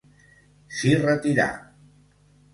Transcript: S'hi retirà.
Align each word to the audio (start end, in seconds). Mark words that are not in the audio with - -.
S'hi 0.77 0.95
retirà. 1.03 1.47